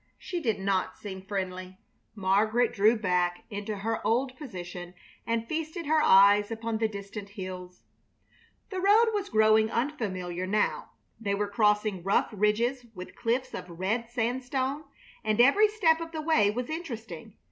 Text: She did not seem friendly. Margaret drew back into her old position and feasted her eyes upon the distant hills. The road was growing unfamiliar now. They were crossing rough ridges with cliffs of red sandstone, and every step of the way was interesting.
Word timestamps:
She 0.17 0.39
did 0.41 0.57
not 0.59 0.97
seem 0.97 1.21
friendly. 1.21 1.77
Margaret 2.15 2.73
drew 2.73 2.95
back 2.95 3.43
into 3.51 3.75
her 3.75 4.01
old 4.03 4.35
position 4.35 4.95
and 5.27 5.47
feasted 5.47 5.85
her 5.85 6.01
eyes 6.01 6.49
upon 6.49 6.79
the 6.79 6.87
distant 6.87 7.29
hills. 7.29 7.83
The 8.71 8.79
road 8.81 9.09
was 9.13 9.29
growing 9.29 9.69
unfamiliar 9.69 10.47
now. 10.47 10.89
They 11.19 11.35
were 11.35 11.47
crossing 11.47 12.01
rough 12.01 12.29
ridges 12.31 12.83
with 12.95 13.15
cliffs 13.15 13.53
of 13.53 13.79
red 13.79 14.09
sandstone, 14.09 14.85
and 15.23 15.39
every 15.39 15.67
step 15.67 16.01
of 16.01 16.13
the 16.13 16.21
way 16.23 16.49
was 16.49 16.67
interesting. 16.71 17.35